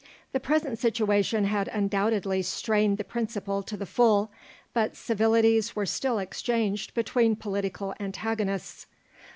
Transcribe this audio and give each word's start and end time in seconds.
The 0.31 0.39
present 0.39 0.79
situation 0.79 1.43
had 1.43 1.67
undoubtedly 1.67 2.41
strained 2.41 2.97
the 2.97 3.03
principle 3.03 3.61
to 3.61 3.77
the 3.77 3.85
full, 3.85 4.31
but 4.73 4.95
civilities 4.95 5.75
were 5.75 5.85
still 5.85 6.17
exchanged 6.17 6.95
between 6.95 7.35
political 7.35 7.93
antagonists. 7.99 8.87